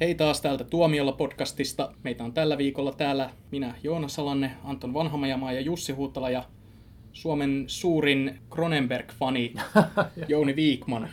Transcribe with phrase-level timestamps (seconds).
[0.00, 1.92] Hei taas täältä Tuomiolla podcastista.
[2.02, 6.44] Meitä on tällä viikolla täällä minä Joona Salanne, Anton Vanhamajamaa ja Jussi Huutala ja
[7.12, 9.54] Suomen suurin Cronenberg-fani
[10.28, 11.08] Jouni Viikman.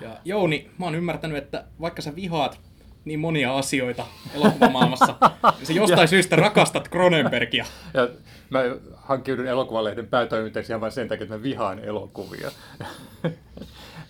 [0.00, 2.60] Ja Jouni, mä oon ymmärtänyt, että vaikka sä vihaat
[3.04, 5.14] niin monia asioita elokuvamaailmassa,
[5.58, 7.64] niin sä jostain syystä rakastat Cronenbergia.
[7.94, 8.08] Ja
[8.50, 8.60] mä
[8.96, 12.50] hankkiudun elokuvalehden päätoimittajaksi ihan vain sen takia, että mä vihaan elokuvia.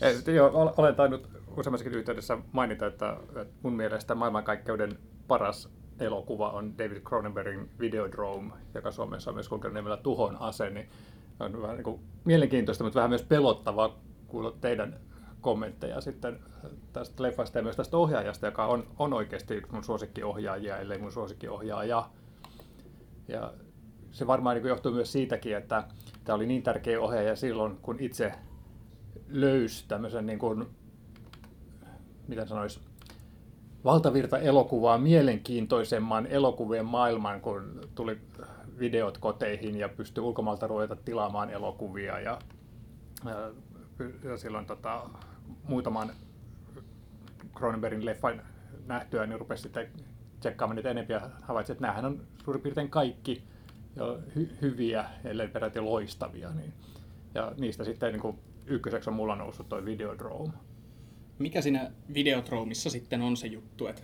[0.00, 3.16] Et Joo, olen tainnut useammassakin yhteydessä mainita, että,
[3.62, 4.98] mun mielestä maailmankaikkeuden
[5.28, 5.68] paras
[6.00, 10.88] elokuva on David Cronenbergin Videodrome, joka Suomessa on myös kulkenut nimellä Tuhon ase, niin
[11.40, 15.00] on vähän niin kuin mielenkiintoista, mutta vähän myös pelottavaa kuulla teidän
[15.40, 16.40] kommentteja sitten
[16.92, 21.12] tästä leffasta ja myös tästä ohjaajasta, joka on, on oikeasti yksi mun suosikkiohjaajia, ellei mun
[21.12, 22.10] suosikkiohjaaja.
[23.28, 23.52] Ja
[24.10, 25.84] se varmaan niin johtuu myös siitäkin, että
[26.24, 28.32] tämä oli niin tärkeä ohjaaja silloin, kun itse
[29.28, 30.66] löysi tämmöisen niin kuin,
[32.32, 32.80] miten sanoisi,
[33.84, 38.18] valtavirta elokuvaa mielenkiintoisemman elokuvien maailman, kun tuli
[38.78, 42.38] videot koteihin ja pystyi ulkomailta ruveta tilaamaan elokuvia ja,
[43.24, 43.50] ja,
[44.24, 45.00] ja silloin tota,
[45.68, 46.12] muutaman
[47.54, 48.42] Cronenbergin leffan
[48.86, 49.88] nähtyä, niin rupesi sitten
[50.40, 53.44] tsekkaamaan niitä enemmän ja havaitsi, että näähän on suurin piirtein kaikki
[53.96, 56.50] jo hy- hyviä, ellei peräti loistavia.
[56.50, 56.72] Niin.
[57.34, 60.52] Ja niistä sitten niin kuin ykköseksi on mulla noussut toi Videodrome.
[61.38, 64.02] Mikä siinä Videodromissa sitten on se juttu, että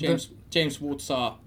[0.00, 1.40] James, James Wood saa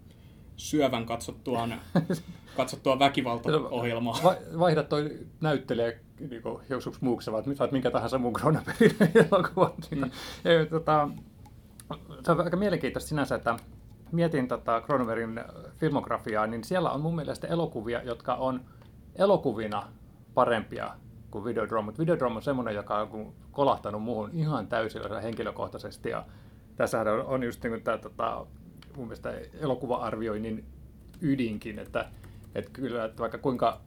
[0.58, 1.82] syövän katsottuaan,
[2.58, 4.20] katsottua väkivaltaohjelmaa.
[4.24, 8.96] Va- vaihda toi näyttelijä niin joskus muuksi, vaan saat minkä tahansa mun Cronenbergin
[9.32, 9.72] elokuvan.
[9.92, 10.02] Mm.
[10.02, 11.10] Ja, tota,
[12.26, 13.58] se on aika mielenkiintoista sinänsä, että
[14.12, 15.42] mietin tota Cronenbergin
[15.78, 18.62] filmografiaa, niin siellä on mun mielestä elokuvia, jotka on
[19.16, 19.84] elokuvina
[20.34, 20.96] parempia
[21.34, 21.86] kuin Videodrome.
[21.86, 26.10] Mutta Videodrome on semmoinen, joka on kolahtanut muuhun ihan täysin henkilökohtaisesti.
[26.10, 26.26] Ja
[26.76, 28.46] tässähän on, on just niin tämä tota,
[28.96, 30.66] mun mielestä elokuva-arvioinnin
[31.22, 32.10] ydinkin, että,
[32.56, 33.82] että kyllä, että vaikka kuinka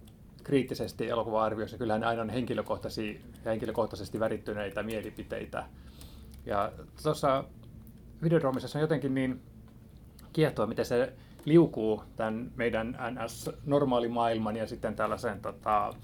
[0.45, 5.67] kriittisesti elokuva-arvioissa, kyllähän ne aina on henkilökohtaisia henkilökohtaisesti värittyneitä mielipiteitä.
[6.47, 7.45] Ja tuossa
[8.23, 9.43] Videodromissa on jotenkin niin
[10.33, 11.13] kiehtoa, miten se
[11.45, 15.95] liukuu tämän meidän NS-normaalimaailman ja sitten tällaisen tota,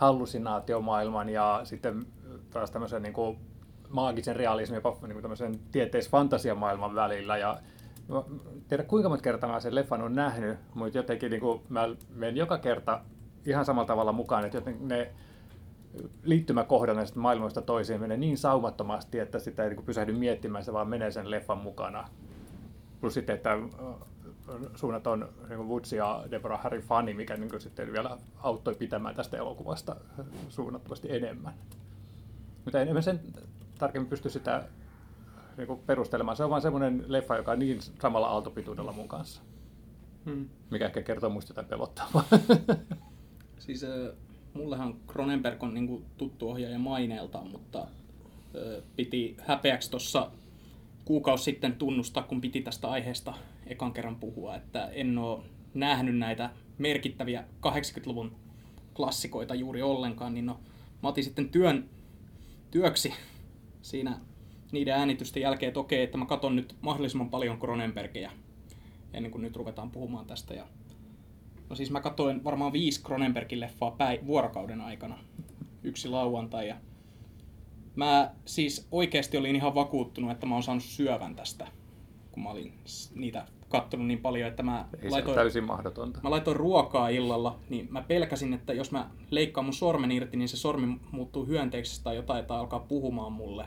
[0.00, 2.06] hallusinaatiomaailman ja sitten
[2.50, 3.38] taas tämmöisen niin kuin
[3.88, 7.38] maagisen realismin ja niin kuin tämmöisen tieteis-fantasiamaailman välillä.
[7.38, 7.60] Ja
[8.68, 12.36] tiedä kuinka monta kertaa mä sen leffan on nähnyt, mutta jotenkin niin kuin, mä menen
[12.36, 13.00] joka kerta
[13.46, 15.12] ihan samalla tavalla mukaan, että jotenkin ne
[16.22, 20.88] liittymäkohdat näistä maailmoista toisiin menee niin saumattomasti, että sitä ei niin pysähdy miettimään, se vaan
[20.88, 22.08] menee sen leffan mukana.
[23.00, 23.58] Plus sitten, että
[24.74, 29.96] suunnaton niin Woods ja Deborah Harry fani, mikä niin sitten vielä auttoi pitämään tästä elokuvasta
[30.48, 31.54] suunnattomasti enemmän.
[32.64, 33.20] Mutta en, en sen
[33.78, 34.64] tarkemmin pysty sitä
[35.56, 36.36] niin kuin perustelemaan.
[36.36, 39.42] Se on vain semmoinen leffa, joka on niin samalla aaltopituudella mun kanssa.
[40.24, 40.48] Hmm.
[40.70, 42.24] Mikä ehkä kertoo muista jotain pelottavaa.
[43.58, 43.90] siis äh,
[44.54, 50.30] mullehan Cronenberg on niin kuin tuttu ohjaaja maineeltaan, mutta äh, piti häpeäksi tuossa
[51.04, 53.34] kuukausi sitten tunnustaa, kun piti tästä aiheesta
[53.70, 55.42] ekan kerran puhua, että en ole
[55.74, 58.36] nähnyt näitä merkittäviä 80-luvun
[58.94, 60.60] klassikoita juuri ollenkaan, niin no,
[61.02, 61.88] mä otin sitten työn,
[62.70, 63.12] työksi
[63.82, 64.20] siinä
[64.72, 68.30] niiden äänitysten jälkeen, että okei, että mä katon nyt mahdollisimman paljon Cronenbergia
[69.12, 70.54] ennen kuin nyt ruvetaan puhumaan tästä.
[70.54, 70.66] Ja,
[71.68, 75.18] no siis mä katoin varmaan viisi Cronenbergin leffaa päi- vuorokauden aikana,
[75.82, 76.68] yksi lauantai.
[76.68, 76.76] Ja
[77.96, 81.68] mä siis oikeasti olin ihan vakuuttunut, että mä oon saanut syövän tästä,
[82.32, 82.72] kun mä olin
[83.14, 86.20] niitä kattonut niin paljon, että mä Ei laitoin, täysin mahdotonta.
[86.22, 90.48] Mä laitoin ruokaa illalla, niin mä pelkäsin, että jos mä leikkaan mun sormen irti, niin
[90.48, 93.64] se sormi muuttuu hyönteiksi tai jotain, tai alkaa puhumaan mulle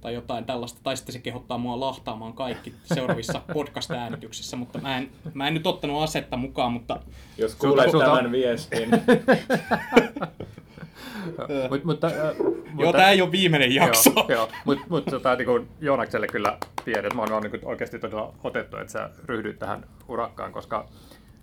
[0.00, 5.10] tai jotain tällaista, tai sitten se kehottaa mua lahtaamaan kaikki seuraavissa podcast-äänityksissä, mutta mä en,
[5.34, 7.00] mä en nyt ottanut asetta mukaan, mutta...
[7.38, 8.88] Jos kuulet tämän viestin.
[11.70, 12.10] mut, mutta,
[12.72, 14.10] mutta, joo, tämä ei ole viimeinen jakso.
[14.16, 14.48] Joo, joo.
[14.64, 19.10] mutta mut, tota, niin Joonakselle kyllä tiedät, mä oon niin oikeasti todella otettu, että sä
[19.26, 20.88] ryhdyt tähän urakkaan, koska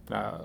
[0.10, 0.40] nämä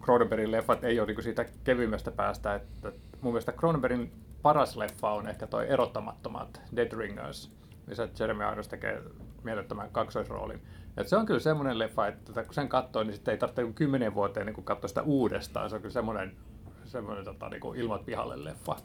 [0.00, 2.54] Cronenbergin leffat ei ole niin siitä kevyimmästä päästä.
[2.54, 7.52] Että mun mielestä Cronenbergin paras leffa on ehkä toi erottamattomat Dead Ringers,
[7.86, 9.02] missä Jeremy Irons tekee
[9.42, 10.62] mielettömän kaksoisroolin.
[10.96, 14.14] Et se on kyllä semmoinen leffa, että kun sen katsoo, niin sitten ei tarvitse kymmenen
[14.14, 15.70] vuoteen niin katsoa sitä uudestaan.
[15.70, 16.36] Se on kyllä semmoinen,
[16.84, 18.76] semmoinen tota, niin kuin ilmat pihalle leffa.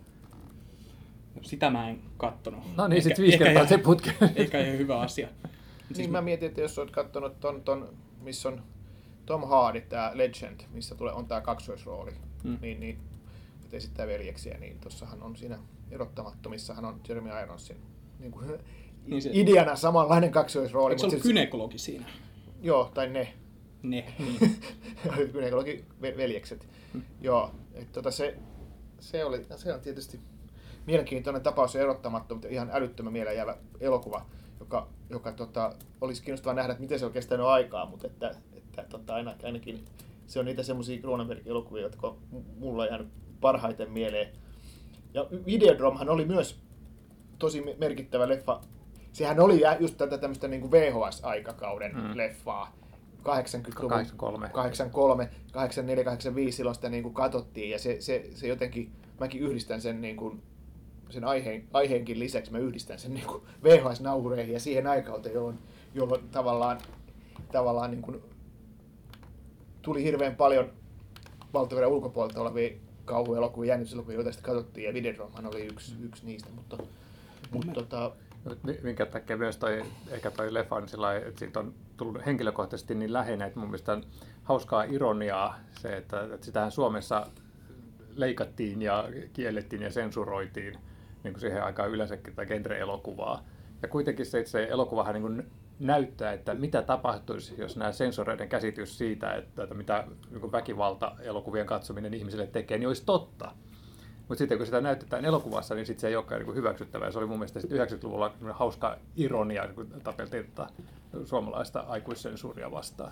[1.36, 2.64] No, sitä mä en kattonut.
[2.78, 4.14] No niin, sitten viisi kertaa se putke.
[4.36, 5.28] Eikä ihan hyvä asia.
[5.90, 8.64] Niin siis mä mietin, että jos olet katsonut ton, ton missä on
[9.26, 12.12] Tom Hardy, tämä Legend, missä tulee, on tämä kaksoisrooli,
[12.44, 12.58] mm.
[12.62, 13.00] niin, niin
[13.64, 15.60] että esittää veljeksiä, niin tuossahan on siinä
[15.92, 17.78] erottamattomissahan on Jeremy Ironsin
[18.20, 18.48] niin kuin,
[19.08, 19.30] niin se...
[19.34, 20.94] ideana samanlainen kaksoisrooli.
[20.94, 22.06] Eikö se ollut kynekologi siinä?
[22.62, 23.34] Joo, tai ne.
[23.84, 24.56] Ne, niin.
[25.32, 26.68] kynekologi veljekset.
[26.94, 27.02] Hmm.
[27.22, 28.38] Joo, että tota se,
[29.00, 30.20] se, oli, se on tietysti
[30.86, 34.26] mielenkiintoinen tapaus ja erottamatta, mutta ihan älyttömän mieleen jäävä elokuva,
[34.60, 38.84] joka, joka tota, olisi kiinnostavaa nähdä, että miten se on kestänyt aikaa, mutta että, että
[38.90, 39.86] tota, ainakin
[40.28, 42.16] se on niitä semmoisia Cronenberg-elokuvia, jotka
[42.60, 43.08] mulla on jäänyt
[43.42, 44.32] parhaiten mieleen.
[45.14, 46.60] Ja Videodromhan oli myös
[47.40, 48.62] tosi merkittävä leffa.
[49.14, 52.18] Sehän oli just tätä tämmöistä niin kuin VHS-aikakauden mm.
[52.18, 52.80] leffaa.
[53.20, 54.50] 80-luvun, 83.
[54.50, 59.82] 83, 84, 85 silloin sitä niin kuin katsottiin ja se, se, se jotenkin, mäkin yhdistän
[59.82, 60.42] sen niin kuin,
[61.10, 65.60] sen aiheen, aiheenkin lisäksi, mä yhdistän sen niin kuin VHS-nauhureihin ja siihen aikauteen, jolloin,
[65.94, 66.80] jolloin tavallaan,
[67.52, 68.22] tavallaan niin kuin
[69.82, 70.72] tuli hirveän paljon
[71.54, 72.74] valtavirran ulkopuolelta olevia
[73.06, 76.78] kauhuelokuvia, jännityselokuvia, joita sitten katsottiin, ja Videodroman oli yksi, yksi niistä, mutta,
[77.52, 78.12] mutta tota,
[78.84, 83.14] minkä takia myös toi, ehkä toi leffa on sillä että siitä on tullut henkilökohtaisesti niin
[83.14, 84.04] läheinen, että mun mielestä on
[84.44, 87.28] hauskaa ironiaa se, että, että sitähän Suomessa
[88.16, 90.78] leikattiin ja kiellettiin ja sensuroitiin
[91.24, 93.44] niin kuin siihen aikaan yleensäkin tai genre-elokuvaa.
[93.82, 95.46] Ja kuitenkin se, että se elokuvahan niin kuin
[95.80, 102.14] näyttää, että mitä tapahtuisi, jos nämä sensoreiden käsitys siitä, että, että mitä niin väkivalta-elokuvien katsominen
[102.14, 103.52] ihmisille tekee, niin olisi totta.
[104.20, 107.12] Mutta sitten kun sitä näytetään elokuvassa, niin sit se ei olekaan niin hyväksyttävää.
[107.12, 110.70] Se oli mun mielestä 90-luvulla hauska ironia, kun tapeltiin tätä
[111.26, 113.12] suomalaista aikuissensuuria vastaan.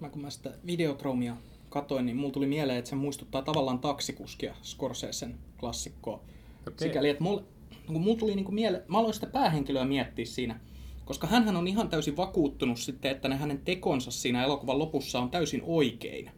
[0.00, 1.36] Mä kun mä sitä videotromia
[1.68, 6.20] katoin, niin mulla tuli mieleen, että se muistuttaa tavallaan taksikuskia Scorsesen klassikkoa.
[6.68, 6.88] Okay.
[6.88, 7.42] Sikäli, että mulla,
[7.86, 10.60] kun mulla tuli niinku mieleen, mä aloin sitä päähenkilöä miettiä siinä,
[11.04, 15.30] koska hän on ihan täysin vakuuttunut sitten, että ne hänen tekonsa siinä elokuvan lopussa on
[15.30, 16.30] täysin oikein.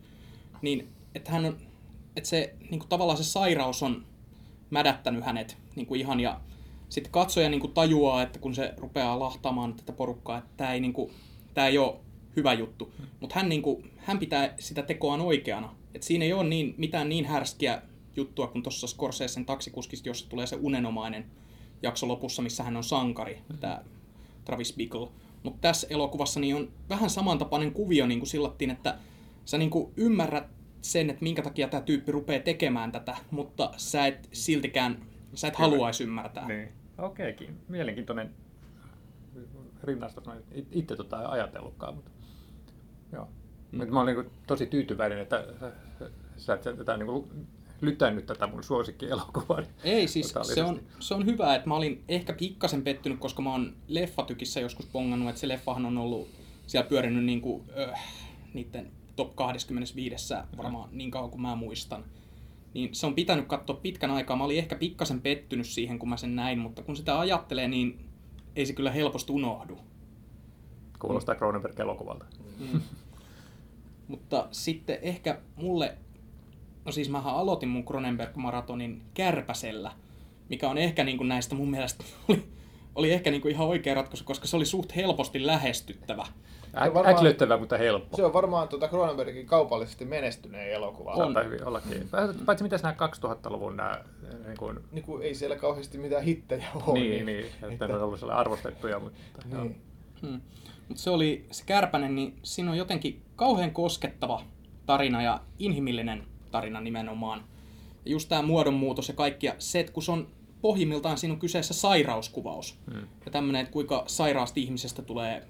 [0.62, 1.56] Niin, että hän on,
[2.16, 4.04] että se niin kuin tavallaan se sairaus on
[4.70, 6.40] mädättänyt hänet niin kuin ihan ja
[6.88, 10.80] sitten katsoja niin kuin tajuaa, että kun se rupeaa lahtaamaan tätä porukkaa, että tämä ei,
[10.80, 11.10] niin kuin,
[11.54, 11.96] tämä ei ole
[12.36, 12.92] hyvä juttu.
[13.20, 15.74] Mutta hän, niin kuin, hän pitää sitä tekoaan oikeana.
[15.94, 17.82] Et siinä ei ole niin, mitään niin härskiä
[18.16, 21.26] juttua kuin tuossa Scorsesen taksikuskista, jossa tulee se unenomainen
[21.82, 23.58] jakso lopussa, missä hän on sankari, mm-hmm.
[23.58, 23.82] tämä
[24.44, 25.08] Travis Bickle.
[25.42, 28.98] Mutta tässä elokuvassa niin on vähän samantapainen kuvio niin kuin sillattiin, että
[29.44, 30.46] sä niin kuin ymmärrät
[30.82, 35.56] sen, että minkä takia tämä tyyppi rupeaa tekemään tätä, mutta sä et siltikään, sä et
[35.56, 36.48] haluaisi ymmärtää.
[36.48, 36.68] Niin.
[36.98, 37.60] Okeekin.
[37.68, 38.34] Mielenkiintoinen
[39.82, 40.26] rinnastus.
[40.26, 40.36] Mä
[40.72, 42.10] itse tota ajatellutkaan, mutta
[43.12, 43.28] joo.
[43.72, 43.92] Mm.
[43.94, 45.44] Mä olin niin tosi tyytyväinen, että
[46.36, 47.30] sä et tätä niin
[47.82, 49.62] lytännyt tätä mun suosikkielokuvaa.
[49.84, 53.50] Ei siis, se on, se on hyvä, että mä olin ehkä pikkasen pettynyt, koska mä
[53.50, 56.28] oon leffatykissä joskus pongannut, että se leffahan on ollut
[56.66, 57.98] siellä pyörinyt niin kuin, öh,
[58.54, 62.04] niiden top 25 varmaan niin kauan kuin mä muistan.
[62.74, 64.36] Niin se on pitänyt katsoa pitkän aikaa.
[64.36, 68.04] Mä olin ehkä pikkasen pettynyt siihen, kun mä sen näin, mutta kun sitä ajattelee, niin
[68.56, 69.78] ei se kyllä helposti unohdu.
[70.98, 72.26] Kuulostaa Cronenberg-elokuvalta.
[72.58, 72.80] Mm.
[74.08, 75.98] mutta sitten ehkä mulle,
[76.84, 79.92] no siis mähän aloitin mun Cronenberg-maratonin kärpäsellä,
[80.48, 82.44] mikä on ehkä niin kuin näistä mun mielestä oli,
[82.94, 86.26] oli ehkä niin kuin ihan oikea ratkaisu, koska se oli suht helposti lähestyttävä.
[86.76, 88.16] Ä- äklöttävä, mutta helppo.
[88.16, 91.12] Se on varmaan tuota Cronenbergin kaupallisesti menestyneen elokuva.
[91.12, 91.44] On.
[91.44, 92.08] hyvin ollakin.
[92.46, 92.94] Paitsi mitä nämä
[93.24, 94.04] 2000-luvun nämä...
[94.46, 94.80] Niin kuin...
[94.92, 96.98] Niin kuin ei siellä kauheasti mitään hittejä ole.
[96.98, 97.46] Niin, niin.
[97.70, 98.98] Että ne on ollut arvostettuja.
[98.98, 99.80] Mutta, niin.
[100.22, 100.40] hmm.
[100.88, 104.42] Mut se oli se Kärpänen, niin siinä on jotenkin kauhean koskettava
[104.86, 107.44] tarina ja inhimillinen tarina nimenomaan.
[108.04, 109.46] Ja just tämä muodonmuutos ja kaikki.
[109.46, 110.28] Ja se, että kun se on
[110.60, 112.78] pohjimmiltaan siinä on kyseessä sairauskuvaus.
[112.92, 113.08] Hmm.
[113.24, 115.46] Ja tämmöinen, että kuinka sairaasti ihmisestä tulee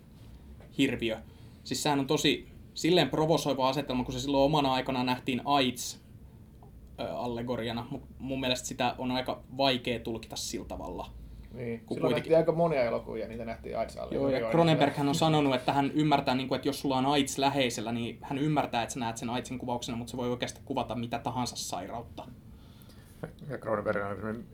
[0.79, 1.19] hirviö.
[1.65, 6.03] Siis sehän on tosi silleen provosoiva asetelma, kun se silloin omana aikana nähtiin AIDS
[6.99, 11.11] allegoriana, mutta mun mielestä sitä on aika vaikea tulkita sillä tavalla.
[11.55, 12.37] Niin, kun silloin kuitenkin...
[12.37, 16.35] aika monia elokuvia, niitä nähtiin aids Joo, ja Cronenberg hän on sanonut, että hän ymmärtää,
[16.35, 19.31] niin kuin, että jos sulla on AIDS läheisellä, niin hän ymmärtää, että sä näet sen
[19.31, 22.25] AIDSin kuvauksena, mutta se voi oikeasti kuvata mitä tahansa sairautta.
[23.51, 24.45] Ja Cronenberg on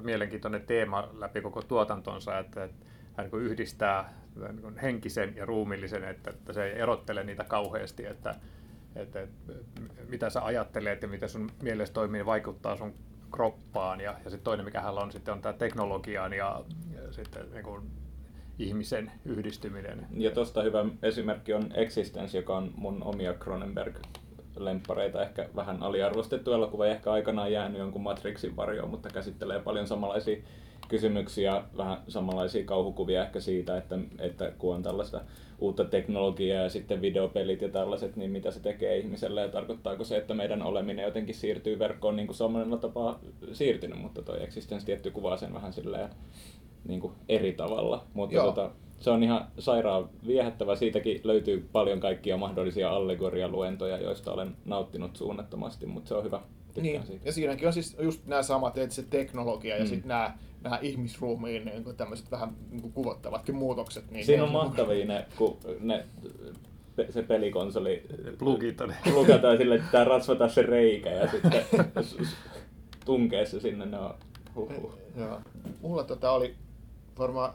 [0.00, 2.86] mielenkiintoinen teema läpi koko tuotantonsa, että, että
[3.16, 4.12] hän niin yhdistää
[4.62, 8.34] niin henkisen ja ruumillisen, että, että se ei erottele niitä kauheasti, että,
[8.96, 9.52] että, että
[10.08, 12.94] mitä sä ajattelet ja mitä sun mielestä toimii vaikuttaa sun
[13.34, 14.00] kroppaan.
[14.00, 16.64] Ja, ja sitten toinen, mikä hänellä on, sitten on tämä teknologian ja,
[16.94, 17.90] ja sitten niin kuin
[18.58, 20.06] ihmisen yhdistyminen.
[20.16, 23.96] Ja tuosta hyvä esimerkki on Existence, joka on mun omia Cronenberg
[24.56, 30.42] lemppareita, ehkä vähän aliarvostettu elokuva, ehkä aikanaan jäänyt jonkun Matrixin varjoon, mutta käsittelee paljon samanlaisia
[30.88, 35.20] kysymyksiä, vähän samanlaisia kauhukuvia ehkä siitä, että, että kun on tällaista
[35.58, 40.16] uutta teknologiaa ja sitten videopelit ja tällaiset, niin mitä se tekee ihmiselle ja tarkoittaako se,
[40.16, 43.20] että meidän oleminen jotenkin siirtyy verkkoon niin kuin samalla tapaa
[43.52, 46.08] siirtynyt, mutta toi Existence tietty kuvaa sen vähän silleen
[46.88, 48.04] niin kuin eri tavalla.
[48.14, 48.44] Mutta Joo.
[48.46, 50.76] tota, se on ihan sairaan viehättävä.
[50.76, 56.40] Siitäkin löytyy paljon kaikkia mahdollisia allegorialuentoja, joista olen nauttinut suunnattomasti, mutta se on hyvä.
[56.74, 57.28] Tykkään Niin, siitä.
[57.28, 59.88] ja siinäkin on siis just nämä samat, että se teknologia ja Mm.
[59.88, 60.34] sitten nämä,
[60.64, 64.10] nämä ihmisruumiin niin tämmöiset vähän niin kuin kuvottavatkin muutokset.
[64.10, 66.06] Niin Siinä on mahtavia ne, kun ne,
[66.96, 68.02] pe- se pelikonsoli
[68.38, 68.94] Plugit on.
[69.04, 71.64] plugataan sille, että pitää rasvata se reikä ja sitten
[73.04, 73.86] tunkee se sinne.
[73.86, 74.14] Ne on
[74.56, 74.98] huhhuh.
[75.16, 75.40] Joo.
[75.82, 76.54] Mulla tota oli
[77.18, 77.54] varmaan,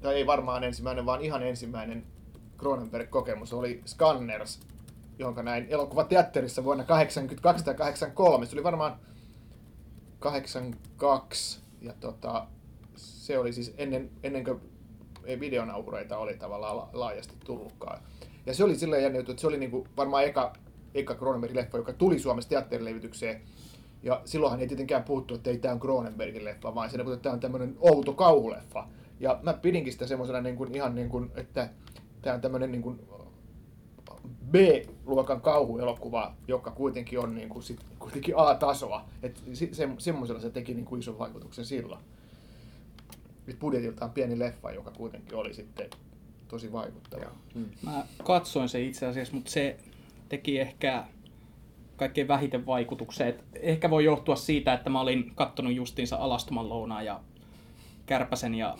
[0.00, 2.04] tai ei varmaan ensimmäinen, vaan ihan ensimmäinen
[2.58, 4.60] Cronenberg-kokemus oli Scanners,
[5.18, 8.46] jonka näin elokuvateatterissa vuonna 82 tai 83.
[8.46, 8.96] Se oli varmaan
[10.18, 12.46] 82 ja tota,
[12.96, 14.60] se oli siis ennen, ennen kuin
[15.24, 18.02] ei videonauhureita oli tavallaan la- laajasti tullutkaan.
[18.46, 20.52] Ja se oli silleen jännä että se oli niinku varmaan eka,
[20.94, 23.40] eka Cronenberg-leffa, joka tuli Suomessa teatterilevitykseen.
[24.02, 27.32] Ja silloinhan ei tietenkään puhuttu, että ei tämä on Cronenbergin leffa, vaan puhuttu, että tämä
[27.32, 28.88] on tämmöinen outo kauhuleffa.
[29.20, 31.68] Ja mä pidinkin sitä semmoisena niin ihan niin kuin, että
[32.22, 33.00] tämä on tämmöinen niin kuin
[34.50, 39.04] B-luokan kauhuelokuva, joka kuitenkin on niin kuin sit, kuitenkin A-tasoa.
[39.22, 42.00] Et se, se, semmoisella se teki niin kuin ison vaikutuksen silloin.
[43.48, 45.90] Et budjetiltaan pieni leffa, joka kuitenkin oli sitten
[46.48, 47.24] tosi vaikuttava.
[47.82, 49.76] Mä katsoin se itse asiassa, mutta se
[50.28, 51.04] teki ehkä
[51.96, 53.28] kaikkein vähiten vaikutuksen.
[53.28, 57.20] Et ehkä voi johtua siitä, että mä olin kattonut justiinsa Alastoman lounaa ja
[58.06, 58.76] Kärpäsen ja...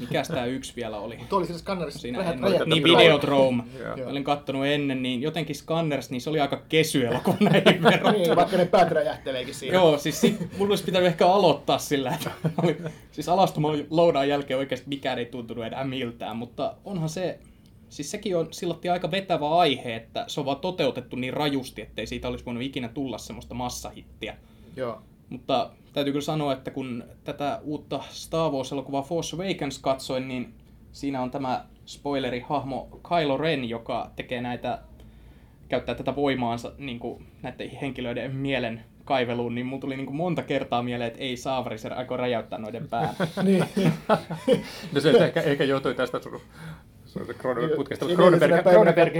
[0.00, 1.16] Mikäs tää yksi vielä oli?
[1.16, 2.84] Mutta oli siinä Scannerissa Siinä ennen, räjähtänyt niin.
[2.84, 3.62] Videodrome.
[4.04, 8.12] Mä olin kattonut ennen, niin jotenkin Scanners, niin se oli aika kesy elokuva näihin verrattuna.
[8.12, 9.74] Niin, vaikka ne päät räjähteleekin siinä.
[9.74, 12.30] Joo, siis sit, mulla olisi pitänyt ehkä aloittaa sillä, että
[12.62, 12.76] oli,
[13.12, 17.38] siis alastuman lounaan jälkeen oikeasti mikään ei tuntunut enää miltään, mutta onhan se,
[17.88, 22.06] siis sekin on silloin aika vetävä aihe, että se on vaan toteutettu niin rajusti, ettei
[22.06, 24.36] siitä olisi voinut ikinä tulla semmoista massahittiä.
[24.76, 25.02] Joo.
[25.28, 30.54] Mutta täytyy kyllä sanoa, että kun tätä uutta Star Wars-elokuvaa Force Awakens katsoin, niin
[30.92, 34.78] siinä on tämä spoilerihahmo Kylo Ren, joka tekee näitä,
[35.68, 40.42] käyttää tätä voimaansa niin kuin näiden henkilöiden mielen kaiveluun, niin mulla tuli niin kuin monta
[40.42, 43.14] kertaa mieleen, että ei saavari, se aikoo räjäyttää noiden pään.
[43.42, 43.64] Niin.
[44.92, 46.20] No se ehkä, ehkä johtui tästä
[48.08, 48.14] ja
[48.72, 49.14] Cronenberg,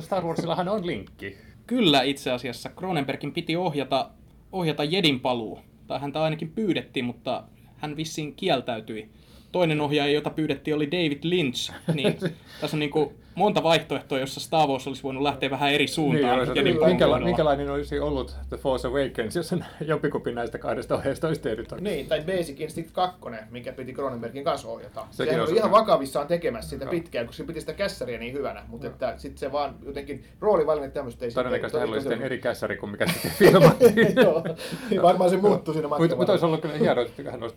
[0.00, 1.38] Star Warsillahan on linkki.
[1.66, 4.10] Kyllä itse asiassa Cronenbergin piti ohjata,
[4.52, 7.44] ohjata Jedin paluu, tai häntä ainakin pyydettiin, mutta
[7.76, 9.08] hän vissiin kieltäytyi.
[9.52, 12.16] Toinen ohjaaja, jota pyydettiin, oli David Lynch, niin
[12.60, 16.38] tässä on niin kuin monta vaihtoehtoa, jossa Star Wars olisi voinut lähteä vähän eri suuntaan.
[16.38, 20.94] Niin, Jedin niin, minkäla- minkälainen olisi ollut The Force Awakens, jos sen jompikumpi näistä kahdesta
[20.94, 21.72] ohjeesta olisi tehnyt?
[21.80, 23.18] Niin, tai Basic Instinct 2,
[23.50, 25.06] mikä piti Cronenbergin kanssa ohjata.
[25.10, 26.90] Sekin Sehän on oli ihan vakavissaan tekemässä sitä Joo.
[26.90, 30.92] pitkään, koska se piti sitä kässäriä niin hyvänä, mutta että sitten se vaan jotenkin roolivalinnat
[30.92, 34.16] tämmöistä ei Todennäköisesti hänellä oli sitten eri kässäri kuin mikä sitten filmattiin.
[34.16, 34.44] Joo,
[34.90, 37.56] niin varmaan se muuttui siinä matkan Mutta mut olisi ollut kyllä hienoa, että hän olisi,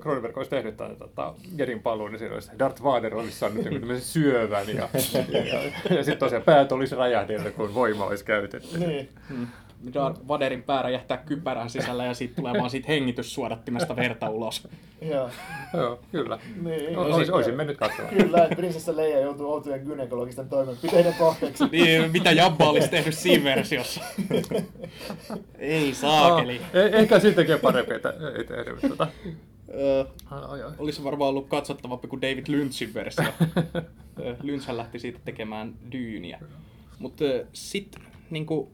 [0.00, 0.96] Cronenberg olisi tehnyt tämän
[1.56, 3.66] Jedin paluun, niin siinä olisi Darth Vader olisi saanut
[3.98, 5.60] syövän ja, ja, ja,
[5.96, 8.78] ja sitten tosiaan päät olisi räjähdellyt, kun voima olisi käytetty.
[8.78, 9.08] Niin.
[9.94, 14.68] Darth Vaderin pää räjähtää kypärän sisällä ja siitä tulee vaan siitä hengityssuodattimesta verta ulos.
[15.02, 15.30] Joo.
[15.74, 16.38] Joo, kyllä.
[16.62, 16.98] Niin.
[16.98, 18.14] O- Olis, olisin mennyt katsomaan.
[18.16, 21.64] Kyllä, että prinsessa Leia joutuu outojen gynekologisten toimenpiteiden kohteeksi.
[21.72, 24.00] Niin, mitä Jabba olisi tehnyt siinä versiossa?
[25.58, 26.60] Ei saakeli.
[26.64, 28.80] Ah, eh- ehkä sittenkin parempi, että ei tehnyt.
[28.88, 29.06] Tota.
[29.74, 30.70] Öö, Ai, ai.
[30.78, 33.24] olisi varmaan ollut katsottavampi kuin David Lynchin versio.
[34.46, 36.40] Lynchhän lähti siitä tekemään dyyniä.
[36.98, 38.72] Mutta sitten, niinku,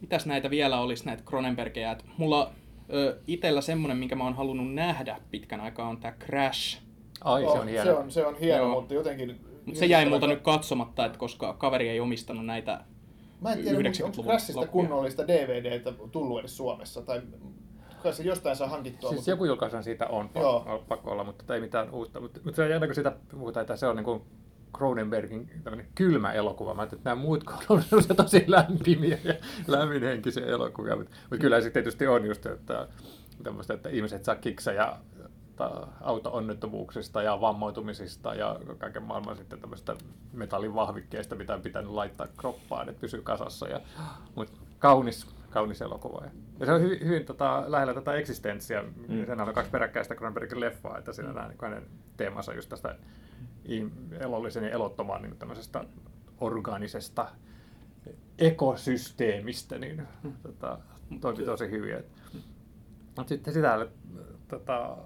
[0.00, 1.92] mitäs näitä vielä olisi, näitä Cronenbergeja?
[1.92, 2.52] Et mulla
[2.92, 6.80] ö, itellä semmonen, minkä mä oon halunnut nähdä pitkän aikaa, on tää Crash.
[7.24, 7.84] Ai, se on hieno.
[7.84, 8.80] Se on, se on hieno, Joo.
[8.80, 9.40] mutta jotenkin...
[9.66, 12.84] Mutta se jäi multa nyt katsomatta, että koska kaveri ei omistanut näitä
[13.40, 17.22] Mä en tiedä, onko 90-luvun Crashista kunnollista DVDtä tullut edes Suomessa, tai
[18.02, 19.10] kai se jostain saa hankittua.
[19.10, 20.60] Siis mutta- joku julkaisuhan siitä on, Joo.
[20.60, 22.20] pakko, pakko olla, mutta ei mitään uutta.
[22.20, 24.22] Mutta, mutta se on jännä, kun siitä puhutaan, että se on niin kuin
[24.74, 25.50] Cronenbergin
[25.94, 26.74] kylmä elokuva.
[26.74, 29.34] Mä että nämä muut on sellaisia tosi lämpimiä ja
[29.66, 30.96] lämminhenkisiä elokuvia.
[30.96, 32.88] Mutta, mutta kyllä se tietysti on just, että,
[33.42, 34.96] tämmöistä, että ihmiset saa kiksejä
[35.56, 39.96] ta- auto-onnettomuuksista ja vammautumisista ja kaiken maailman sitten tämmöistä
[40.32, 43.68] metallin vahvikkeista, mitä on pitänyt laittaa kroppaan, että pysyy kasassa.
[43.68, 43.80] Ja,
[44.34, 46.24] mutta kaunis, kaunis elokuva.
[46.60, 48.82] Ja se on hyvin, hyvin tota, lähellä tätä eksistenssiä.
[49.08, 49.26] Mm.
[49.26, 51.56] Sen on kaksi peräkkäistä Cronenbergin leffaa, että siinä mm.
[51.62, 52.96] hänen teemansa just tästä
[54.20, 55.84] elollisen ja elottoman niin tämmöisestä
[56.40, 57.28] orgaanisesta
[58.38, 60.02] ekosysteemistä, niin
[60.42, 60.78] tota,
[61.20, 62.04] toimi tosi hyvin.
[63.16, 63.86] Mutta sitten sitä,
[64.48, 64.96] tota,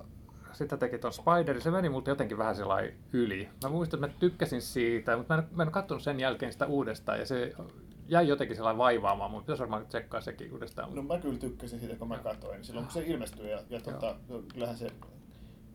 [0.53, 3.49] sitä teki tuon Spiderin, se meni multa jotenkin vähän sellainen yli.
[3.63, 6.67] Mä muistan, että mä tykkäsin siitä, mutta mä en, mä en katsonut sen jälkeen sitä
[6.67, 7.53] uudestaan ja se
[8.09, 10.95] jäi jotenkin sellainen vaivaamaan, mutta pitäisi varmaan tsekkaa sekin uudestaan.
[10.95, 13.51] No mä kyllä tykkäsin siitä, kun mä katsoin silloin, kun se ilmestyi.
[13.51, 14.17] Ja, ja tota,
[14.53, 14.93] kyllähän se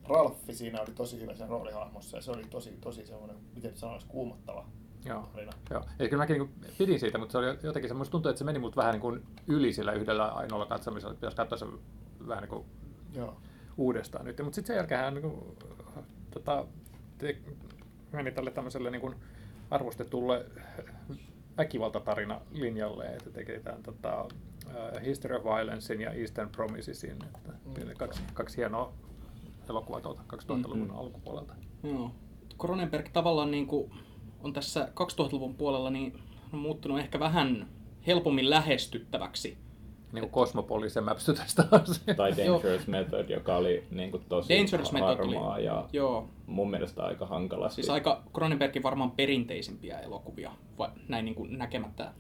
[0.09, 4.07] Ralfi siinä oli tosi hyvä sen roolihahmossa ja se oli tosi, tosi semmoinen, miten sanoisi,
[4.07, 4.65] kuumottava
[5.05, 5.29] Joo.
[5.33, 5.51] tarina.
[5.69, 5.83] Joo.
[5.99, 8.59] Ei, kyllä mäkin niin pidin siitä, mutta se oli jotenkin semmoista tuntuu, että se meni
[8.59, 11.65] mut vähän niin kuin yli sillä yhdellä ainoalla katsomisella, että pitäisi katsoa se
[12.27, 12.65] vähän niin kuin
[13.13, 13.37] Joo.
[13.77, 14.37] uudestaan nyt.
[14.43, 15.57] Mutta sitten sen jälkeen hän niin kuin,
[16.31, 16.65] tota,
[17.17, 17.37] te,
[18.11, 19.15] meni tälle tämmöiselle niin kuin
[19.71, 20.45] arvostetulle
[21.57, 24.25] väkivaltatarina linjalle, että teki tämän tota,
[25.05, 27.93] History of Violencein ja Eastern Promisesin, että Mm.
[27.97, 28.93] kaksi, kaksi hienoa
[29.69, 30.97] elokuvaa tuolta 2000-luvun Mm-mm.
[30.97, 31.53] alkupuolelta.
[31.83, 32.11] Joo.
[32.59, 33.91] Cronenberg tavallaan niin kuin
[34.43, 36.13] on tässä 2000-luvun puolella niin
[36.53, 37.67] on muuttunut ehkä vähän
[38.07, 39.57] helpommin lähestyttäväksi.
[40.11, 42.03] Niin kuin Cosmopolis ja Maps to the Stars.
[42.17, 42.31] Tai.
[42.37, 47.03] Dangerous Method, joka oli niin kuin tosi Dangerous Method oli- harmaa ja Joo, mun mielestä
[47.03, 47.75] aika hankalasti.
[47.75, 52.13] siis aika Cronenbergin varmaan perinteisimpiä elokuvia, vai näin niin kuin näkemättä.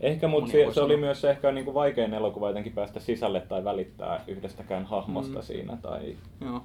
[0.00, 3.64] Ehkä, mutta se, se oli myös ehkä niin kuin vaikein elokuva jotenkin päästä sisälle tai
[3.64, 5.42] välittää yhdestäkään hahmosta Mm.
[5.42, 5.76] siinä.
[5.82, 6.62] Tai, Joo.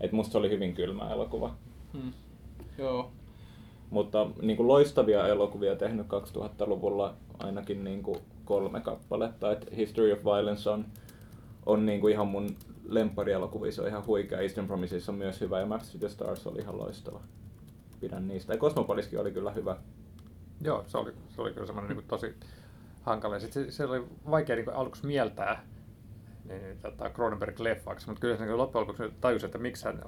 [0.00, 1.54] et musta se oli hyvin kylmä elokuva.
[1.92, 2.12] Mm.
[2.78, 3.10] Joo.
[3.90, 9.52] Mutta niin kuin loistavia elokuvia tehnyt 2000-luvulla ainakin niin kuin kolme kappaletta.
[9.52, 10.84] Et History of Violence on,
[11.66, 12.56] on niin kuin ihan mun
[12.88, 14.40] lempparielokuvia, se on ihan huikea.
[14.40, 17.20] Eastern Promises on myös hyvä ja Maps to the Stars oli ihan loistava.
[18.00, 18.52] Pidän niistä.
[18.52, 19.76] Ja Cosmopoliskin oli kyllä hyvä.
[20.64, 22.34] Joo, se oli, se oli kyllä semmoinen niin tosi
[23.02, 23.38] hankala.
[23.38, 25.62] Sitten se, se oli vaikea niin aluksi mieltää
[26.48, 30.02] niin, niin, tota, Cronenberg-leffaksi, mutta kyllä se niin loppujen lopuksi tajusi, että miksi hän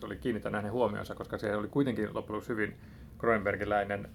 [0.00, 2.76] se oli kiinnittänyt hänen huomionsa, koska se oli kuitenkin loppujen lopuksi hyvin
[3.18, 4.08] Cronenbergiläinen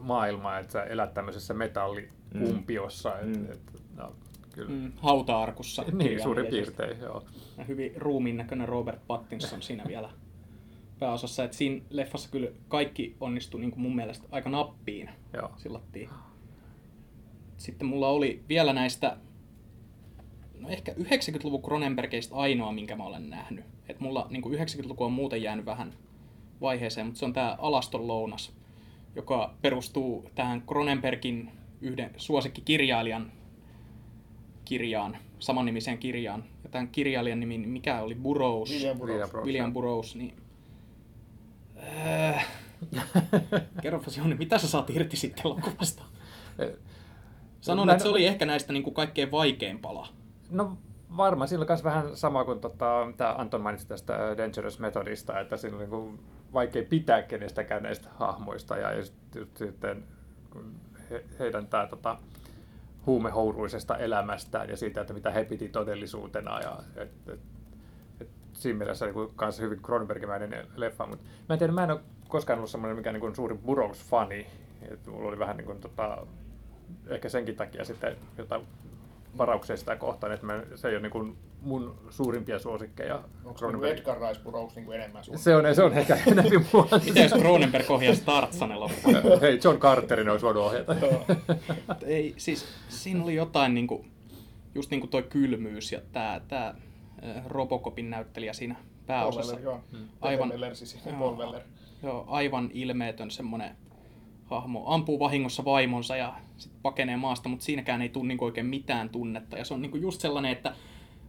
[0.00, 3.14] maailma, että sä elät tämmöisessä metallikumpiossa.
[3.22, 3.44] Mm.
[3.44, 3.60] Et, et,
[3.96, 4.12] no,
[4.54, 4.70] kyllä.
[4.70, 4.92] Mm.
[4.96, 5.84] Hauta-arkussa.
[5.92, 7.24] Niin, suurin piirtein, joo.
[7.58, 10.10] Ja hyvin ruumiin näköinen Robert Pattinson siinä vielä
[10.98, 11.44] pääosassa.
[11.44, 15.50] Et siinä leffassa kyllä kaikki onnistui niin kuin mun mielestä aika nappiin joo.
[15.56, 16.08] sillattiin.
[17.56, 19.16] Sitten mulla oli vielä näistä,
[20.58, 23.64] no ehkä 90-luvun Cronenbergeista ainoa, minkä mä olen nähnyt.
[23.88, 25.92] Et mulla niin kuin 90-luku on muuten jäänyt vähän
[26.60, 28.52] vaiheeseen, mutta se on tämä Alaston lounas,
[29.16, 33.32] joka perustuu tähän Cronenbergin yhden suosikkikirjailijan
[34.64, 36.44] kirjaan, samannimiseen kirjaan.
[36.64, 38.70] Ja tämän kirjailijan nimi, niin mikä oli Burroughs?
[38.70, 39.22] William Burroughs.
[39.22, 39.46] William Burroughs.
[39.46, 40.47] William Burroughs, niin...
[42.06, 42.46] Äh,
[43.82, 46.02] kerropas Jouni, mitä sä saat irti sitten elokuvasta?
[47.60, 50.08] Sanon, Mä en- että se oli ehkä näistä niin kuin kaikkein vaikein pala.
[50.50, 50.78] No
[51.16, 55.56] varmaan, sillä on myös vähän sama kuin tota, tämä Anton mainitsi tästä Dangerous Methodista, että
[55.56, 56.20] siinä on niin kuin
[56.52, 60.04] vaikea pitää kenestäkään näistä hahmoista ja just, just sitten
[61.10, 62.18] he, heidän tämä tota,
[63.06, 67.40] huumehouruisesta elämästään ja siitä, että mitä he piti todellisuutena ja et, et,
[68.58, 72.00] siinä mielessä niin kuin, kanssa hyvin Cronenbergimäinen leffa, mutta mä en tiedä, mä en ole
[72.28, 74.46] koskaan ollut semmoinen mikään niin kuin suuri Burroughs-fani,
[74.82, 76.26] että mulla oli vähän niin kuin, tota,
[77.06, 78.62] ehkä senkin takia sitten jotain
[79.38, 83.14] varauksia sitä kohtaan, että mä, se ei ole niin kuin mun suurimpia suosikkeja.
[83.14, 83.98] Onko se niin Cronenberg.
[83.98, 85.38] Edgar Rice Burroughs niin enemmän sun?
[85.38, 86.88] Se on, se on ehkä enemmän mua.
[87.04, 89.22] Miten jos Cronenberg ohjaisi Tarzan elokuvan?
[89.40, 90.96] Hei, John Carterin olisi voinut ohjata.
[92.06, 94.10] Ei, siis siinä oli jotain niin kuin,
[94.74, 96.74] just niin kuin toi kylmyys ja tämä, tämä
[97.46, 98.76] Robocopin näyttelijä siinä
[99.06, 99.56] pääosassa.
[99.56, 100.04] Paul Weller, joo.
[100.20, 101.16] Aivan- Weller siis, Joo.
[101.18, 101.62] Paul Weller.
[102.02, 103.76] Joo, aivan ilmeetön semmoinen
[104.44, 104.82] hahmo.
[104.86, 109.58] Ampuu vahingossa vaimonsa ja sitten pakenee maasta, mutta siinäkään ei tule niinku oikein mitään tunnetta.
[109.58, 110.74] Ja se on niinku just sellainen, että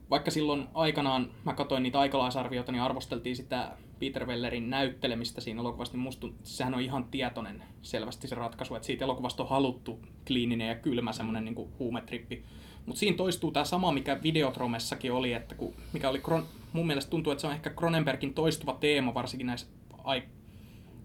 [0.09, 5.93] vaikka silloin aikanaan mä katsoin niitä aikalaisarvioita, niin arvosteltiin sitä Peter Wellerin näyttelemistä siinä elokuvassa,
[5.93, 10.67] niin musta sehän on ihan tietoinen selvästi se ratkaisu, että siitä elokuvasta on haluttu kliininen
[10.67, 12.43] ja kylmä semmoinen niin huumetrippi.
[12.89, 17.09] Mutta siinä toistuu tämä sama, mikä Videotromessakin oli, että kun, mikä oli, Kron- mun mielestä
[17.09, 19.67] tuntuu, että se on ehkä Cronenbergin toistuva teema, varsinkin näissä
[20.03, 20.23] ai-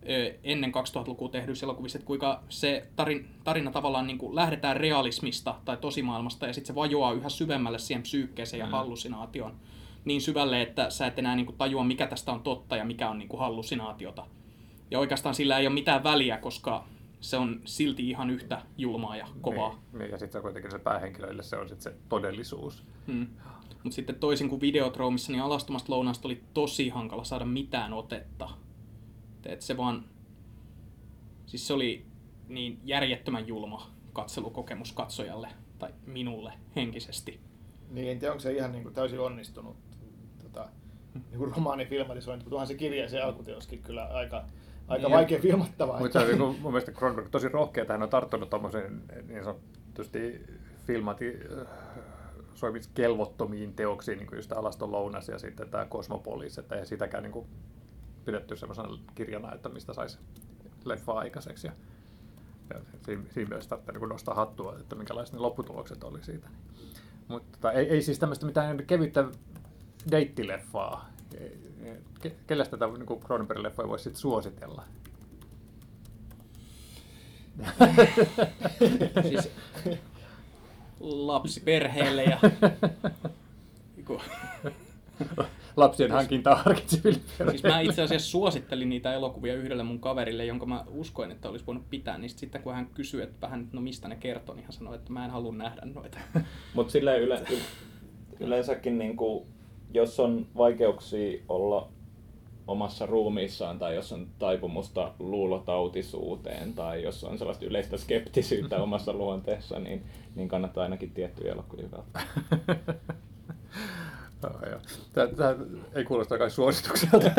[0.08, 5.54] ö, ennen 2000-lukua tehdyissä elokuvissa, että kuinka se tarin, tarina tavallaan niin kuin lähdetään realismista
[5.64, 8.72] tai tosimaailmasta ja sitten se vajoaa yhä syvemmälle siihen psyykkeeseen ja Mm.
[8.72, 9.52] hallusinaatioon
[10.04, 13.10] niin syvälle, että sä et enää niin kuin tajua, mikä tästä on totta ja mikä
[13.10, 14.26] on niin kuin hallusinaatiota.
[14.90, 16.84] Ja oikeastaan sillä ei ole mitään väliä, koska
[17.24, 19.70] se on silti ihan yhtä julmaa ja kovaa.
[19.70, 22.84] Niin, niin, ja sitten kuitenkin se päähenkilöille se on sitten se todellisuus.
[23.06, 23.26] Mm.
[23.82, 28.50] Mutta sitten toisin kuin Videotromissa, niin alastomasta lounaasta oli tosi hankala saada mitään otetta.
[29.46, 30.04] Et se vaan,
[31.46, 32.06] siis se oli
[32.48, 37.40] niin järjettömän julma katselukokemus katsojalle tai minulle henkisesti.
[37.90, 39.76] Niin, en tiedä, onko se ihan niin kuin täysin onnistunut
[40.42, 40.68] tota,
[41.14, 44.44] niin kuin romaanifilmatisointi, mutta onhan se kirja ja se alkuteoskin kyllä aika,
[44.88, 45.16] aika Niin.
[45.16, 45.98] vaikea filmattavaa.
[45.98, 49.44] Mutta se on niin mun mielestä Cronenberg tosi rohkea, että hän on tarttunut tuommoisen niin
[49.44, 50.46] sanotusti
[50.86, 51.40] filmati
[52.94, 57.32] kelvottomiin teoksiin, niin kuin just Alaston lounas ja sitten tämä Cosmopolis, että ei sitäkään niin
[57.32, 57.46] kuin
[58.24, 60.18] pidetty semmoisena kirjana, että mistä saisi
[60.84, 61.66] leffa aikaiseksi.
[61.66, 61.72] Ja,
[62.74, 66.48] ja siinä, siinä mielessä tarvitsee niin nostaa hattua, että minkälaiset ne lopputulokset oli siitä.
[67.28, 69.24] Mutta tota, ei, ei siis tämmöistä mitään kevyttä
[70.10, 71.08] deittileffaa.
[72.24, 74.84] Ke- kelle tätä niin Cronenbergin leffoja voisi sit suositella?
[79.28, 79.50] siis
[81.00, 82.38] lapsiperheelle ja
[85.76, 87.20] Lapsien hankintaa harkitseville
[87.50, 91.66] Siis mä itse asiassa suosittelin niitä elokuvia yhdelle mun kaverille, jonka mä uskoin, että olisi
[91.66, 92.18] voinut pitää.
[92.18, 94.94] Niin sit sitten kun hän kysyi, että vähän, no mistä ne kertoo, niin hän sanoi,
[94.94, 96.18] että mä en halua nähdä noita.
[96.74, 97.42] Mutta silleen yle,
[98.40, 99.46] yleensäkin, niin kuin,
[99.94, 101.88] jos on vaikeuksia olla
[102.66, 109.78] omassa ruumiissaan tai jos on taipumusta luulotautisuuteen tai jos on sellaista yleistä skeptisyyttä omassa luonteessa,
[109.78, 110.02] niin,
[110.34, 112.22] niin kannattaa ainakin tiettyjä elokuvia välttää.
[115.12, 115.54] Tää, tää
[115.94, 117.16] ei kuulosta kai suositukselta.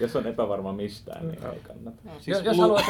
[0.00, 1.96] Jos on epävarma mistään, niin ei kannata.
[2.04, 2.82] No, Siis jos lu- haluat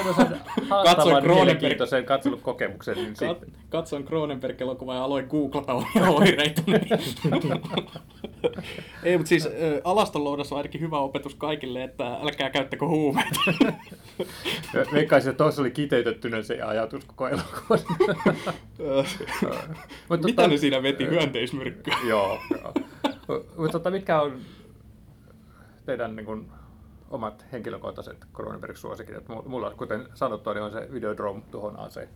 [0.71, 5.73] haastavan, mielenkiintoisen katselukokemuksen, niin Kat- katsoin Cronenberg-elokuvaa ja aloin googlata
[6.19, 6.63] oireita.
[9.03, 9.49] Ei, mutta siis
[9.85, 13.41] alastonloudassa on ainakin hyvä opetus kaikille, että älkää käyttäkö huumeita.
[14.93, 17.95] Veikkaisin, että tuossa oli kiteytettynä se ajatus koko elokuvasta.
[20.09, 21.97] Mut Mitä tota- ne siinä veti hyönteismyrkkyä?
[22.09, 22.73] Joo, joo.
[23.57, 24.39] Mutta tota, mitkä on
[25.87, 26.49] teidän niin kuin,
[27.11, 29.29] omat henkilökohtaiset Cronenberg-suosikit?
[29.47, 32.09] Mulla, kuten sanottua, niin on se Videodrome tuhon ase.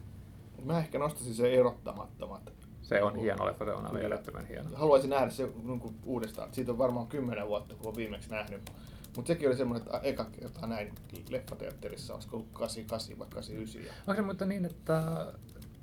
[0.65, 2.53] Mä ehkä nostaisin se erottamattomat.
[2.83, 4.71] Se on hieno leffa, se on aivan järjettömän hieno.
[4.75, 6.55] Haluaisin nähdä se niin uudestaan.
[6.55, 8.73] Siitä on varmaan kymmenen vuotta, kun olen viimeksi nähnyt.
[9.17, 10.95] Mutta sekin oli semmoinen, että eka kertaa näin
[11.31, 13.87] leffateatterissa, olisiko ollut 88 vai 89.
[13.87, 15.27] Ja Onko se mutta niin, että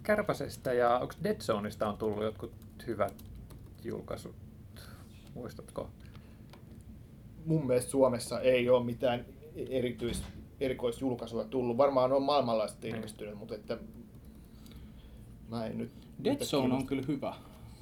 [0.04, 2.52] Kärpäsestä ja onko Dead Zoneista on tullut jotkut
[2.88, 3.26] hyvät
[3.84, 4.36] julkaisut?
[5.34, 5.90] Muistatko?
[7.46, 9.26] mun mielestä Suomessa ei ole mitään
[9.70, 10.24] erityis,
[10.60, 11.78] erikoisjulkaisua tullut.
[11.78, 13.78] Varmaan on maailmanlaajuisesti ilmestynyt, mutta että
[15.50, 15.92] mä en nyt...
[16.24, 17.34] Dead Zone on kyllä hyvä.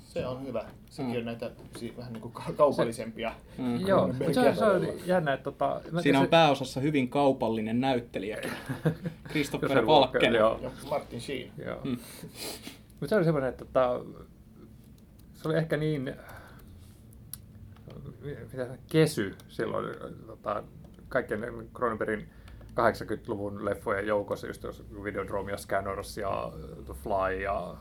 [0.06, 0.65] Se on hyvä.
[0.89, 1.17] Sekin Mm.
[1.19, 3.32] on näitä si- vähän niin kuin ka- kaupallisempia.
[3.58, 3.88] Mm.
[3.88, 8.51] Joo, se, se on jännä, että tota, Siinä on pääosassa hyvin kaupallinen näyttelijäkin.
[9.30, 10.34] Christopher Walken.
[10.34, 11.51] Ja Martin Sheen.
[11.65, 11.82] Joo.
[11.84, 11.91] Mm.
[12.99, 13.99] Mutta se oli semmoinen, että tota,
[15.34, 16.13] se oli ehkä niin
[18.51, 19.86] mitä kesy silloin
[20.27, 20.63] tota,
[21.10, 21.41] kaikkien
[21.75, 22.30] Cronenbergin
[22.77, 26.51] 80-luvun leffojen joukossa, just jos Videodrome ja Scanners ja
[26.85, 27.75] The Fly ja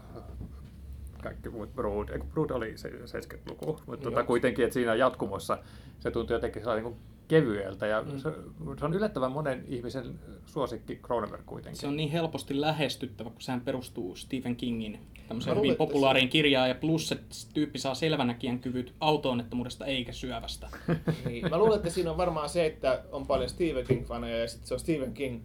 [1.22, 2.08] kaikki muut Brood.
[2.08, 4.24] Eikö Brood oli se 70-luku, mutta Joo.
[4.24, 5.58] kuitenkin, että siinä jatkumossa
[5.98, 6.96] se tuntui jotenkin niin
[7.28, 8.10] kevyeltä ja Mm.
[8.18, 8.30] se,
[8.78, 10.04] se, on yllättävän monen ihmisen
[10.46, 11.80] suosikki Cronenberg kuitenkin.
[11.80, 16.74] Se on niin helposti lähestyttävä, kun sehän perustuu Stephen Kingin tämmöiseen hyvin populaariin kirjaan, ja
[16.74, 17.18] plus se
[17.54, 20.68] tyyppi saa selvänäkijän kyvyt auto-onnettomuudesta eikä syövästä.
[21.28, 21.50] Niin.
[21.50, 24.74] Mä luulen, että siinä on varmaan se, että on paljon Stephen King-faneja ja sitten se
[24.74, 25.40] on Stephen King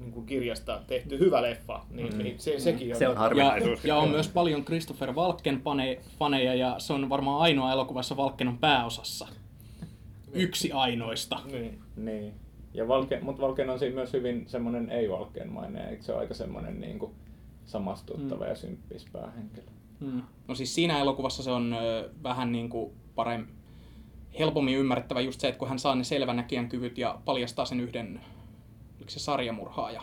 [0.00, 1.84] niin kuin kirjasta tehty hyvä leffa.
[1.90, 2.18] Niin, Mm.
[2.18, 2.98] niin se, sekin on.
[2.98, 3.84] Se on Ja, Harvinaisuus.
[3.84, 8.48] ja on myös paljon Christopher Walken pane- faneja, ja se on varmaan ainoa elokuvassa Walken
[8.48, 9.28] on pääosassa.
[10.32, 11.40] Yksi ainoista.
[11.52, 11.78] Niin.
[11.96, 12.34] Niin.
[12.74, 16.80] Ja Valke, mutta Valken on siinä myös hyvin semmoinen ei-valkenmainen, eikö se ole aika semmoinen
[16.80, 17.12] niin kuin
[17.64, 18.50] samastuttava Mm.
[18.50, 19.66] ja symppis päähenkilö.
[20.00, 20.22] Mm.
[20.48, 23.54] No siis siinä elokuvassa se on ö, vähän niin kuin paremmin,
[24.38, 28.20] helpommin ymmärrettävä just se, että kun hän saa ne selvänäkijän kyvyt ja paljastaa sen yhden,
[28.96, 30.02] oliko se sarjamurhaaja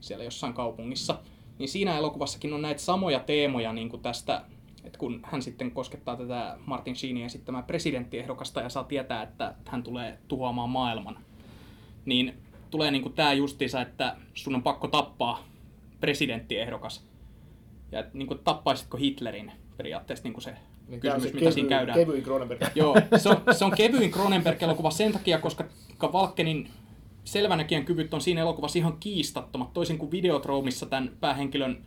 [0.00, 1.18] siellä jossain kaupungissa,
[1.58, 4.44] niin siinä elokuvassakin on näitä samoja teemoja niin kuin tästä,
[4.88, 9.82] että kun hän sitten koskettaa tätä Martin Sheenin esittämää presidenttiehdokasta ja saa tietää, että hän
[9.82, 11.18] tulee tuhoamaan maailman,
[12.04, 12.34] niin
[12.70, 15.44] tulee niin kuin tämä justiinsa, että sun on pakko tappaa
[16.00, 17.04] presidenttiehdokas.
[17.92, 20.56] Ja että niin kuin, tappaisitko Hitlerin periaatteessa niin kuin se
[20.88, 21.98] Niin kysymys, se mitä siinä kevy, käydään.
[21.98, 22.62] kevyin Cronenberg.
[22.74, 25.64] Joo, se on, se on kevyin Cronenberg-elokuva sen takia, koska
[26.12, 26.68] Valkenin
[27.24, 31.84] selvänäkijän kyvyt on siinä elokuvassa ihan kiistattomat, toisin kuin Videotromissa tämän päähenkilön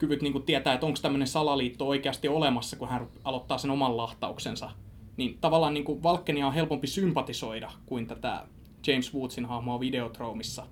[0.00, 3.96] kyvyt niin kuin tietää, että onko tämmöinen salaliitto oikeasti olemassa, kun hän aloittaa sen oman
[3.96, 4.70] lahtauksensa.
[5.16, 8.46] Niin tavallaan niin kuin Valkenia on helpompi sympatisoida kuin tätä
[8.86, 10.66] James Woodsin hahmoa Videotromissa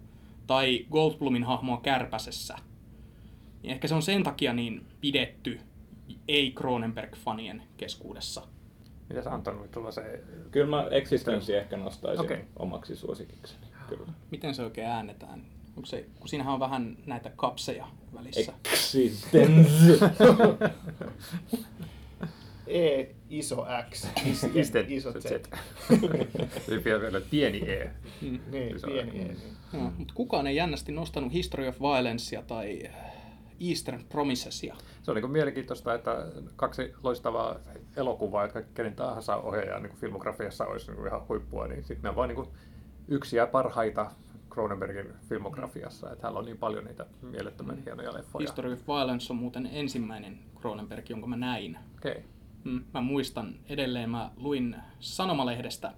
[0.47, 2.57] tai Goldblumin hahmoa Kärpäsessä.
[3.63, 5.61] Niin ehkä se on sen takia niin pidetty
[6.29, 8.43] ei-Cronenberg-fanien keskuudessa.
[9.09, 10.25] Mitäs Anton, tulla se...
[10.51, 12.39] Kyllä mä Existenssi ehkä nostaisin okay.
[12.59, 13.67] omaksi suosikikseni.
[13.89, 14.07] Kyllä.
[14.31, 15.58] Miten se oikein äännetään?
[15.79, 18.53] Onko se, kun siinähän on vähän näitä kapseja välissä.
[18.73, 19.99] Existence!
[22.67, 24.07] E, iso X,
[24.55, 25.27] isten, iso Z.
[26.69, 27.91] Eli vielä vielä pieni E.
[28.23, 28.39] Mm.
[28.51, 29.15] Niin, Iso pieni X.
[29.15, 29.19] E.
[29.19, 29.37] Niin.
[29.73, 32.83] Joo, mutta kukaan ei jännästi nostanut History of Violencea tai
[33.69, 34.77] Eastern Promisesia.
[35.03, 37.57] Se on niin mielenkiintoista, että kaksi loistavaa
[37.97, 42.17] elokuvaa, jotka kenen tahansa ohjaajan niin filmografiassa olisi niin ihan huippua, niin sitten ne on
[42.17, 42.49] vain niin
[43.09, 44.11] yksiä parhaita
[44.51, 46.13] Cronenbergin filmografiassa.
[46.13, 48.43] Että hänellä on niin paljon niitä mielettömän hienoja leffoja.
[48.43, 51.79] History of Violence on muuten ensimmäinen Cronenberg, jonka mä näin.
[51.97, 52.25] Okei.
[52.65, 55.93] Mm, mä muistan edelleen, mä luin Sanomalehdestä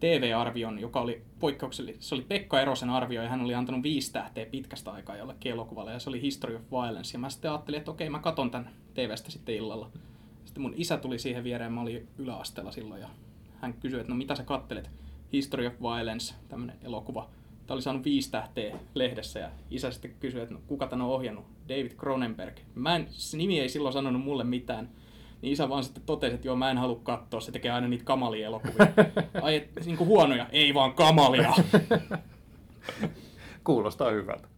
[0.00, 2.02] TV-arvion, joka oli poikkeuksellinen.
[2.02, 5.92] Se oli Pekka Erosen arvio ja hän oli antanut viisi tähteä pitkästä aikaa jollekin elokuvalle
[5.92, 7.14] ja se oli History of Violence.
[7.14, 9.90] Ja mä sitten ajattelin, että okei, mä katon tämän TVstä sitten illalla.
[10.44, 13.08] Sitten mun isä tuli siihen viereen, mä olin yläasteella silloin ja
[13.60, 14.90] hän kysyi, että no mitä sä kattelet?
[15.32, 17.30] History of Violence, tämmönen elokuva.
[17.66, 21.12] Tämä oli saanut viisi tähteä lehdessä ja isä sitten kysyi, että no, kuka tämän on
[21.12, 21.44] ohjannut?
[21.68, 22.56] David Cronenberg.
[22.74, 24.90] Mä en, se nimi ei silloin sanonut mulle mitään.
[25.42, 28.04] Niin isä vaan sitten totesi, että joo, mä en halua katsoa, se tekee aina niitä
[28.04, 28.86] kamalia elokuvia.
[29.42, 31.54] Ai, et, niin kuin huonoja, ei vaan kamalia.
[33.64, 34.53] Kuulostaa hyvältä.